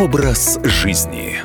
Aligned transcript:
Образ 0.00 0.58
жизни. 0.64 1.36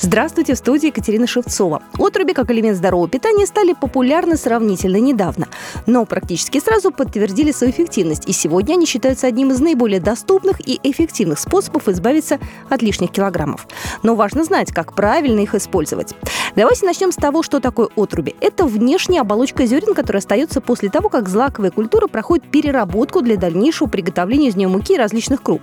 Здравствуйте, 0.00 0.54
в 0.54 0.56
студии 0.56 0.86
Екатерина 0.86 1.26
Шевцова. 1.26 1.82
Отруби 1.98 2.32
как 2.32 2.50
элемент 2.50 2.78
здорового 2.78 3.06
питания 3.06 3.44
стали 3.44 3.74
популярны 3.74 4.38
сравнительно 4.38 4.96
недавно, 4.96 5.48
но 5.84 6.06
практически 6.06 6.58
сразу 6.58 6.90
подтвердили 6.90 7.52
свою 7.52 7.74
эффективность, 7.74 8.26
и 8.26 8.32
сегодня 8.32 8.72
они 8.72 8.86
считаются 8.86 9.26
одним 9.26 9.50
из 9.50 9.60
наиболее 9.60 10.00
доступных 10.00 10.66
и 10.66 10.80
эффективных 10.82 11.38
способов 11.38 11.86
избавиться 11.88 12.38
от 12.70 12.80
лишних 12.80 13.10
килограммов. 13.10 13.68
Но 14.02 14.14
важно 14.14 14.44
знать, 14.44 14.72
как 14.72 14.94
правильно 14.94 15.40
их 15.40 15.54
использовать. 15.54 16.14
Давайте 16.56 16.86
начнем 16.86 17.12
с 17.12 17.16
того, 17.16 17.42
что 17.42 17.60
такое 17.60 17.88
отруби. 17.94 18.34
Это 18.40 18.64
внешняя 18.64 19.20
оболочка 19.20 19.66
зерен, 19.66 19.94
которая 19.94 20.20
остается 20.20 20.60
после 20.60 20.88
того, 20.88 21.08
как 21.08 21.28
злаковая 21.28 21.70
культура 21.70 22.06
проходит 22.06 22.50
переработку 22.50 23.20
для 23.22 23.36
дальнейшего 23.36 23.88
приготовления 23.88 24.48
из 24.48 24.56
нее 24.56 24.68
муки 24.68 24.94
и 24.94 24.98
различных 24.98 25.42
круп. 25.42 25.62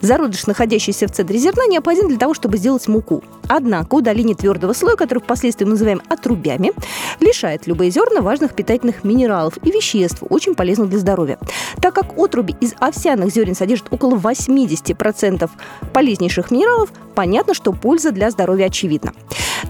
Зародыш, 0.00 0.46
находящийся 0.46 1.08
в 1.08 1.12
центре 1.12 1.38
зерна, 1.38 1.66
необходим 1.66 2.08
для 2.08 2.18
того, 2.18 2.34
чтобы 2.34 2.58
сделать 2.58 2.86
муку. 2.88 3.24
Однако 3.48 3.94
удаление 3.94 4.36
твердого 4.36 4.72
слоя, 4.72 4.96
который 4.96 5.20
впоследствии 5.20 5.64
мы 5.64 5.72
называем 5.72 6.02
отрубями, 6.08 6.72
лишает 7.20 7.66
любые 7.66 7.90
зерна 7.90 8.20
важных 8.20 8.54
питательных 8.54 9.04
минералов 9.04 9.58
и 9.62 9.70
веществ, 9.70 10.22
очень 10.28 10.54
полезных 10.54 10.90
для 10.90 10.98
здоровья. 10.98 11.38
Так 11.80 11.94
как 11.94 12.18
отруби 12.18 12.56
из 12.60 12.74
овсяных 12.78 13.30
зерен 13.30 13.54
содержат 13.54 13.88
около 13.90 14.16
80% 14.16 15.48
полезнейших 15.92 16.50
минералов, 16.50 16.90
понятно, 17.14 17.54
что 17.54 17.72
польза 17.72 18.10
для 18.10 18.30
здоровья 18.30 18.66
очевидна. 18.66 19.12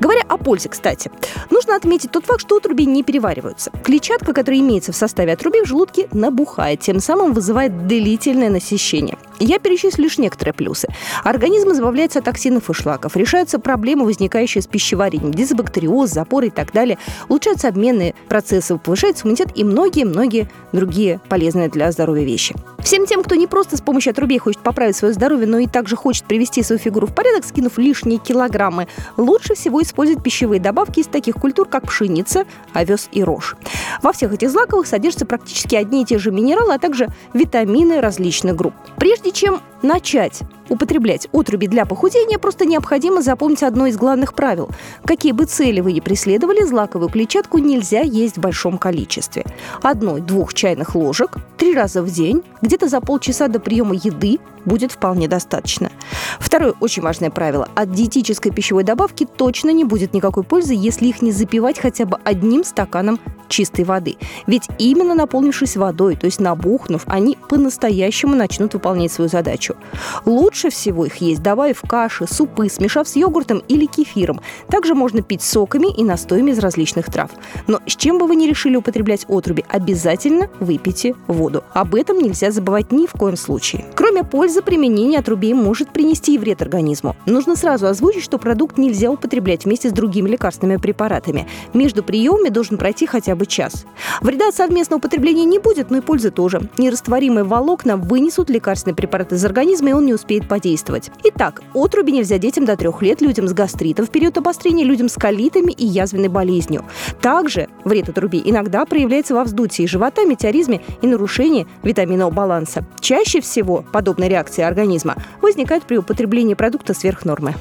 Говоря 0.00 0.22
о 0.28 0.36
пользе, 0.36 0.68
кстати, 0.68 1.10
нужно 1.50 1.76
отметить 1.76 2.10
тот 2.10 2.24
факт, 2.26 2.40
что 2.40 2.56
отруби 2.56 2.86
не 2.86 3.02
перевариваются. 3.02 3.70
Клетчатка, 3.84 4.32
которая 4.32 4.60
имеется 4.60 4.92
в 4.92 4.96
составе 4.96 5.32
отруби, 5.32 5.62
в 5.62 5.66
желудке 5.66 6.08
набухает, 6.12 6.80
тем 6.80 7.00
самым 7.00 7.32
вызывает 7.32 7.86
длительное 7.86 8.50
насыщение. 8.50 9.18
Я 9.38 9.58
перечислю 9.58 10.04
лишь 10.04 10.18
некоторые 10.18 10.54
плюсы. 10.54 10.88
Организм 11.22 11.72
избавляется 11.72 12.20
от 12.20 12.24
токсинов 12.24 12.70
и 12.70 12.72
шлаков, 12.72 13.16
решаются 13.16 13.58
проблемы, 13.58 14.04
возникающие 14.04 14.62
с 14.62 14.66
пищеварением, 14.66 15.32
дисбактериоз, 15.32 16.10
запоры 16.10 16.46
и 16.46 16.50
так 16.50 16.72
далее, 16.72 16.98
улучшаются 17.28 17.68
обменные 17.68 18.14
процессы, 18.28 18.78
повышается 18.78 19.24
иммунитет 19.24 19.48
и 19.54 19.64
многие-многие 19.64 20.50
другие 20.72 21.20
полезные 21.28 21.68
для 21.68 21.92
здоровья 21.92 22.24
вещи. 22.24 22.54
Всем 22.78 23.04
тем, 23.04 23.24
кто 23.24 23.34
не 23.34 23.46
просто 23.46 23.76
с 23.76 23.80
помощью 23.80 24.12
отрубей 24.12 24.38
хочет 24.38 24.60
поправить 24.62 24.96
свое 24.96 25.12
здоровье, 25.12 25.46
но 25.46 25.58
и 25.58 25.66
также 25.66 25.96
хочет 25.96 26.24
привести 26.24 26.62
свою 26.62 26.78
фигуру 26.78 27.06
в 27.06 27.14
порядок, 27.14 27.44
скинув 27.44 27.78
лишние 27.78 28.18
килограммы, 28.18 28.86
лучше 29.16 29.54
всего 29.54 29.82
использовать 29.82 30.22
пищевые 30.22 30.60
добавки 30.60 31.00
из 31.00 31.08
таких 31.08 31.34
культур, 31.34 31.68
как 31.68 31.88
пшеница, 31.88 32.44
овес 32.72 33.08
и 33.12 33.24
рожь. 33.24 33.56
Во 34.02 34.12
всех 34.12 34.32
этих 34.32 34.50
злаковых 34.50 34.86
содержатся 34.86 35.26
практически 35.26 35.74
одни 35.74 36.02
и 36.02 36.04
те 36.04 36.18
же 36.18 36.30
минералы, 36.30 36.74
а 36.74 36.78
также 36.78 37.08
витамины 37.34 38.00
различных 38.00 38.54
групп. 38.54 38.74
Прежде 38.98 39.25
чем 39.32 39.60
начать 39.82 40.40
употреблять 40.68 41.28
отруби 41.32 41.66
для 41.66 41.86
похудения, 41.86 42.38
просто 42.38 42.64
необходимо 42.64 43.22
запомнить 43.22 43.62
одно 43.62 43.86
из 43.86 43.96
главных 43.96 44.34
правил. 44.34 44.68
Какие 45.04 45.32
бы 45.32 45.44
цели 45.44 45.80
вы 45.80 45.92
ни 45.92 46.00
преследовали, 46.00 46.62
злаковую 46.62 47.08
клетчатку 47.08 47.58
нельзя 47.58 48.00
есть 48.00 48.36
в 48.36 48.40
большом 48.40 48.78
количестве. 48.78 49.44
Одной-двух 49.82 50.54
чайных 50.54 50.94
ложек 50.94 51.36
три 51.56 51.74
раза 51.74 52.02
в 52.02 52.10
день, 52.10 52.42
где-то 52.62 52.88
за 52.88 53.00
полчаса 53.00 53.48
до 53.48 53.60
приема 53.60 53.94
еды 53.94 54.38
будет 54.66 54.92
вполне 54.92 55.28
достаточно. 55.28 55.90
Второе 56.38 56.74
очень 56.80 57.02
важное 57.02 57.30
правило. 57.30 57.68
От 57.74 57.92
диетической 57.92 58.52
пищевой 58.52 58.84
добавки 58.84 59.24
точно 59.24 59.70
не 59.70 59.84
будет 59.84 60.12
никакой 60.12 60.42
пользы, 60.42 60.74
если 60.74 61.06
их 61.06 61.22
не 61.22 61.32
запивать 61.32 61.78
хотя 61.78 62.04
бы 62.04 62.18
одним 62.24 62.64
стаканом 62.64 63.18
чистой 63.48 63.84
воды. 63.84 64.16
Ведь 64.46 64.64
именно 64.78 65.14
наполнившись 65.14 65.76
водой, 65.76 66.16
то 66.16 66.26
есть 66.26 66.40
набухнув, 66.40 67.02
они 67.06 67.38
по-настоящему 67.48 68.34
начнут 68.34 68.74
выполнять 68.74 69.12
свою 69.12 69.30
задачу. 69.30 69.76
Лучше 70.24 70.70
всего 70.70 71.06
их 71.06 71.16
есть, 71.16 71.42
добавив 71.42 71.80
каши, 71.82 72.26
супы, 72.26 72.68
смешав 72.68 73.08
с 73.08 73.16
йогуртом 73.16 73.62
или 73.68 73.86
кефиром. 73.86 74.40
Также 74.68 74.94
можно 74.94 75.22
пить 75.22 75.42
соками 75.42 75.94
и 75.94 76.04
настоями 76.04 76.50
из 76.50 76.58
различных 76.58 77.06
трав. 77.06 77.30
Но 77.66 77.80
с 77.86 77.96
чем 77.96 78.18
бы 78.18 78.26
вы 78.26 78.36
ни 78.36 78.46
решили 78.46 78.76
употреблять 78.76 79.24
отруби, 79.28 79.64
обязательно 79.68 80.48
выпейте 80.60 81.14
воду. 81.26 81.64
Об 81.72 81.94
этом 81.94 82.18
нельзя 82.18 82.50
забывать 82.50 82.92
ни 82.92 83.06
в 83.06 83.12
коем 83.12 83.36
случае. 83.36 83.84
Кроме 83.94 84.24
пользы, 84.24 84.55
применение 84.62 85.20
отрубей 85.20 85.54
может 85.54 85.90
принести 85.90 86.34
и 86.34 86.38
вред 86.38 86.62
организму. 86.62 87.16
Нужно 87.26 87.56
сразу 87.56 87.86
озвучить, 87.86 88.22
что 88.22 88.38
продукт 88.38 88.78
нельзя 88.78 89.10
употреблять 89.10 89.64
вместе 89.64 89.88
с 89.88 89.92
другими 89.92 90.28
лекарственными 90.28 90.78
препаратами. 90.78 91.46
Между 91.74 92.02
приемами 92.02 92.48
должен 92.48 92.78
пройти 92.78 93.06
хотя 93.06 93.34
бы 93.34 93.46
час. 93.46 93.86
Вреда 94.20 94.48
от 94.48 94.54
совместного 94.54 94.98
употребления 94.98 95.44
не 95.44 95.58
будет, 95.58 95.90
но 95.90 95.98
и 95.98 96.00
пользы 96.00 96.30
тоже. 96.30 96.68
Нерастворимые 96.78 97.44
волокна 97.44 97.96
вынесут 97.96 98.50
лекарственный 98.50 98.94
препарат 98.94 99.32
из 99.32 99.44
организма, 99.44 99.90
и 99.90 99.92
он 99.92 100.06
не 100.06 100.14
успеет 100.14 100.48
подействовать. 100.48 101.10
Итак, 101.24 101.62
отруби 101.74 102.12
нельзя 102.12 102.38
детям 102.38 102.64
до 102.64 102.76
трех 102.76 103.02
лет, 103.02 103.20
людям 103.20 103.48
с 103.48 103.52
гастритом 103.52 104.06
в 104.06 104.10
период 104.10 104.38
обострения, 104.38 104.84
людям 104.84 105.08
с 105.08 105.14
колитами 105.14 105.72
и 105.72 105.86
язвенной 105.86 106.28
болезнью. 106.28 106.84
Также 107.20 107.68
вред 107.84 108.08
отруби 108.08 108.42
иногда 108.44 108.84
проявляется 108.84 109.34
во 109.34 109.44
вздутии 109.44 109.86
живота, 109.86 110.24
метеоризме 110.24 110.80
и 111.02 111.06
нарушении 111.06 111.66
витаминного 111.82 112.30
баланса. 112.30 112.86
Чаще 113.00 113.40
всего 113.40 113.84
подобная 113.92 114.28
реакция 114.28 114.45
организма 114.48 115.16
возникает 115.40 115.84
при 115.84 115.96
употреблении 115.96 116.54
продукта 116.54 116.94
сверх 116.94 117.24
нормы. 117.24 117.54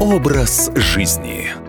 Образ 0.00 0.70
жизни. 0.74 1.61